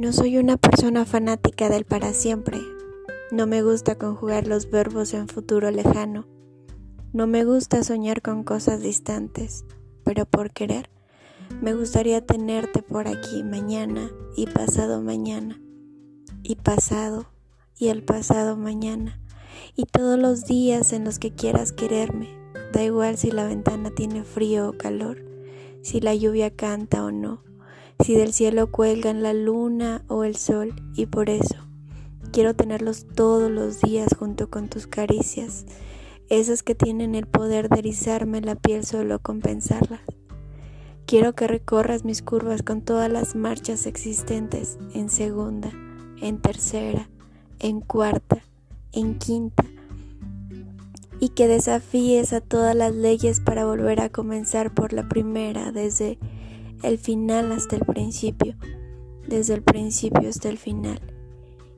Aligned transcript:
No 0.00 0.14
soy 0.14 0.38
una 0.38 0.56
persona 0.56 1.04
fanática 1.04 1.68
del 1.68 1.84
para 1.84 2.14
siempre. 2.14 2.58
No 3.30 3.46
me 3.46 3.62
gusta 3.62 3.98
conjugar 3.98 4.46
los 4.46 4.70
verbos 4.70 5.12
en 5.12 5.28
futuro 5.28 5.70
lejano. 5.70 6.26
No 7.12 7.26
me 7.26 7.44
gusta 7.44 7.84
soñar 7.84 8.22
con 8.22 8.42
cosas 8.42 8.80
distantes, 8.80 9.66
pero 10.02 10.24
por 10.24 10.52
querer, 10.52 10.88
me 11.60 11.74
gustaría 11.74 12.24
tenerte 12.24 12.80
por 12.80 13.08
aquí 13.08 13.42
mañana 13.42 14.10
y 14.38 14.46
pasado 14.46 15.02
mañana, 15.02 15.60
y 16.42 16.56
pasado 16.56 17.26
y 17.76 17.88
el 17.88 18.02
pasado 18.02 18.56
mañana, 18.56 19.20
y 19.76 19.84
todos 19.84 20.18
los 20.18 20.46
días 20.46 20.94
en 20.94 21.04
los 21.04 21.18
que 21.18 21.34
quieras 21.34 21.72
quererme. 21.72 22.30
Da 22.72 22.82
igual 22.82 23.18
si 23.18 23.30
la 23.30 23.44
ventana 23.44 23.90
tiene 23.90 24.24
frío 24.24 24.70
o 24.70 24.72
calor, 24.72 25.18
si 25.82 26.00
la 26.00 26.14
lluvia 26.14 26.56
canta 26.56 27.04
o 27.04 27.10
no 27.10 27.49
si 28.04 28.14
del 28.14 28.32
cielo 28.32 28.70
cuelgan 28.70 29.22
la 29.22 29.32
luna 29.32 30.02
o 30.08 30.24
el 30.24 30.36
sol, 30.36 30.74
y 30.94 31.06
por 31.06 31.30
eso 31.30 31.56
quiero 32.32 32.54
tenerlos 32.54 33.06
todos 33.14 33.50
los 33.50 33.80
días 33.80 34.08
junto 34.18 34.50
con 34.50 34.68
tus 34.68 34.86
caricias, 34.86 35.66
esas 36.28 36.62
que 36.62 36.74
tienen 36.74 37.14
el 37.14 37.26
poder 37.26 37.68
de 37.68 37.80
erizarme 37.80 38.40
la 38.40 38.54
piel 38.54 38.84
solo 38.84 39.18
con 39.18 39.40
pensarlas. 39.40 40.00
Quiero 41.06 41.34
que 41.34 41.48
recorras 41.48 42.04
mis 42.04 42.22
curvas 42.22 42.62
con 42.62 42.82
todas 42.82 43.10
las 43.10 43.34
marchas 43.34 43.86
existentes 43.86 44.78
en 44.94 45.08
segunda, 45.08 45.72
en 46.20 46.40
tercera, 46.40 47.10
en 47.58 47.80
cuarta, 47.80 48.44
en 48.92 49.18
quinta, 49.18 49.64
y 51.18 51.30
que 51.30 51.48
desafíes 51.48 52.32
a 52.32 52.40
todas 52.40 52.76
las 52.76 52.94
leyes 52.94 53.40
para 53.40 53.66
volver 53.66 54.00
a 54.00 54.08
comenzar 54.08 54.72
por 54.72 54.92
la 54.92 55.08
primera 55.08 55.72
desde 55.72 56.18
el 56.82 56.98
final 56.98 57.52
hasta 57.52 57.76
el 57.76 57.84
principio, 57.84 58.56
desde 59.28 59.54
el 59.54 59.62
principio 59.62 60.28
hasta 60.28 60.48
el 60.48 60.58
final, 60.58 61.00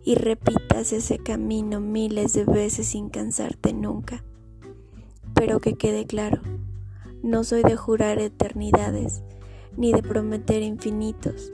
y 0.04 0.14
repitas 0.14 0.92
ese 0.92 1.18
camino 1.18 1.80
miles 1.80 2.32
de 2.34 2.44
veces 2.44 2.88
sin 2.88 3.08
cansarte 3.08 3.72
nunca. 3.72 4.24
Pero 5.34 5.60
que 5.60 5.74
quede 5.74 6.06
claro, 6.06 6.40
no 7.22 7.42
soy 7.44 7.62
de 7.62 7.76
jurar 7.76 8.18
eternidades, 8.18 9.22
ni 9.76 9.92
de 9.92 10.02
prometer 10.02 10.62
infinitos, 10.62 11.52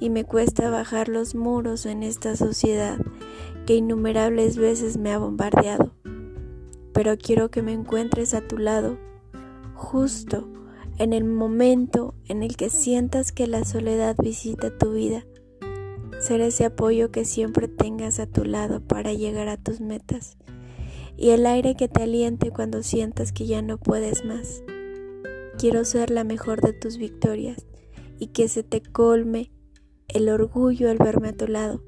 y 0.00 0.10
me 0.10 0.24
cuesta 0.24 0.70
bajar 0.70 1.08
los 1.08 1.34
muros 1.34 1.86
en 1.86 2.02
esta 2.02 2.36
sociedad 2.36 2.98
que 3.66 3.74
innumerables 3.74 4.56
veces 4.56 4.96
me 4.96 5.12
ha 5.12 5.18
bombardeado. 5.18 5.92
Pero 6.92 7.18
quiero 7.18 7.50
que 7.50 7.62
me 7.62 7.72
encuentres 7.72 8.32
a 8.32 8.40
tu 8.40 8.56
lado, 8.56 8.96
justo 9.74 10.48
en 10.98 11.12
el 11.12 11.24
momento 11.24 12.14
en 12.26 12.42
el 12.42 12.56
que 12.56 12.70
sientas 12.70 13.32
que 13.32 13.46
la 13.46 13.64
soledad 13.64 14.16
visita 14.18 14.76
tu 14.76 14.92
vida, 14.92 15.26
ser 16.20 16.40
ese 16.40 16.64
apoyo 16.64 17.10
que 17.10 17.24
siempre 17.24 17.68
tengas 17.68 18.18
a 18.18 18.26
tu 18.26 18.44
lado 18.44 18.80
para 18.80 19.12
llegar 19.12 19.48
a 19.48 19.58
tus 19.58 19.80
metas 19.80 20.38
y 21.18 21.30
el 21.30 21.46
aire 21.46 21.74
que 21.76 21.88
te 21.88 22.02
aliente 22.02 22.50
cuando 22.50 22.82
sientas 22.82 23.32
que 23.32 23.46
ya 23.46 23.62
no 23.62 23.78
puedes 23.78 24.24
más. 24.24 24.62
Quiero 25.58 25.84
ser 25.84 26.10
la 26.10 26.24
mejor 26.24 26.60
de 26.60 26.72
tus 26.72 26.98
victorias 26.98 27.66
y 28.18 28.28
que 28.28 28.48
se 28.48 28.62
te 28.62 28.82
colme 28.82 29.50
el 30.08 30.28
orgullo 30.28 30.90
al 30.90 30.98
verme 30.98 31.28
a 31.28 31.36
tu 31.36 31.46
lado. 31.46 31.82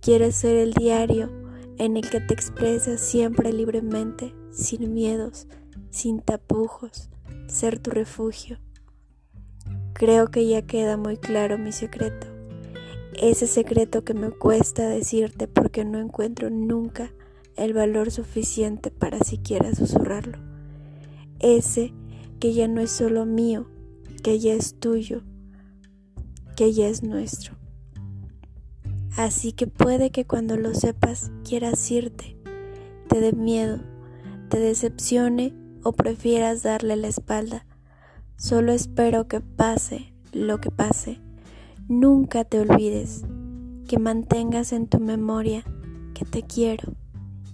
Quiero 0.00 0.30
ser 0.32 0.56
el 0.56 0.72
diario 0.72 1.30
en 1.76 1.96
el 1.96 2.08
que 2.08 2.20
te 2.20 2.34
expresas 2.34 3.00
siempre 3.00 3.52
libremente, 3.52 4.34
sin 4.50 4.92
miedos, 4.92 5.46
sin 5.90 6.20
tapujos 6.20 7.10
ser 7.46 7.78
tu 7.78 7.90
refugio. 7.90 8.58
Creo 9.92 10.28
que 10.28 10.46
ya 10.48 10.62
queda 10.62 10.96
muy 10.96 11.16
claro 11.16 11.58
mi 11.58 11.72
secreto. 11.72 12.26
Ese 13.20 13.46
secreto 13.46 14.04
que 14.04 14.12
me 14.12 14.30
cuesta 14.30 14.88
decirte 14.88 15.46
porque 15.46 15.84
no 15.84 16.00
encuentro 16.00 16.50
nunca 16.50 17.12
el 17.56 17.72
valor 17.72 18.10
suficiente 18.10 18.90
para 18.90 19.20
siquiera 19.20 19.74
susurrarlo. 19.74 20.38
Ese 21.38 21.92
que 22.40 22.52
ya 22.52 22.66
no 22.66 22.80
es 22.80 22.90
solo 22.90 23.24
mío, 23.24 23.68
que 24.22 24.40
ya 24.40 24.54
es 24.54 24.74
tuyo, 24.80 25.22
que 26.56 26.72
ya 26.72 26.88
es 26.88 27.02
nuestro. 27.02 27.54
Así 29.16 29.52
que 29.52 29.68
puede 29.68 30.10
que 30.10 30.26
cuando 30.26 30.56
lo 30.56 30.74
sepas 30.74 31.30
quieras 31.48 31.88
irte, 31.90 32.36
te 33.08 33.20
dé 33.20 33.32
miedo, 33.32 33.78
te 34.48 34.58
decepcione 34.58 35.54
o 35.84 35.92
prefieras 35.92 36.62
darle 36.62 36.96
la 36.96 37.06
espalda. 37.06 37.66
Solo 38.36 38.72
espero 38.72 39.28
que 39.28 39.40
pase 39.40 40.12
lo 40.32 40.60
que 40.60 40.70
pase. 40.70 41.20
Nunca 41.88 42.44
te 42.44 42.58
olvides, 42.58 43.24
que 43.86 43.98
mantengas 43.98 44.72
en 44.72 44.88
tu 44.88 44.98
memoria 44.98 45.64
que 46.14 46.24
te 46.24 46.42
quiero, 46.42 46.94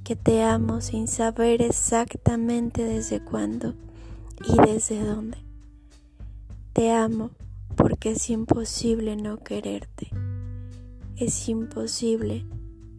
que 0.04 0.16
te 0.16 0.42
amo 0.42 0.80
sin 0.80 1.08
saber 1.08 1.62
exactamente 1.62 2.84
desde 2.84 3.22
cuándo 3.22 3.74
y 4.44 4.56
desde 4.66 5.04
dónde. 5.04 5.38
Te 6.72 6.92
amo 6.92 7.30
porque 7.76 8.12
es 8.12 8.30
imposible 8.30 9.16
no 9.16 9.38
quererte. 9.38 10.08
Es 11.16 11.48
imposible 11.48 12.46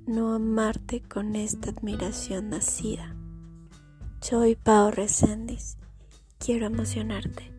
no 0.05 0.33
amarte 0.33 1.01
con 1.01 1.35
esta 1.35 1.69
admiración 1.69 2.49
nacida. 2.49 3.15
Soy 4.21 4.55
Pao 4.55 4.91
Resendiz. 4.91 5.77
Quiero 6.37 6.67
emocionarte. 6.67 7.51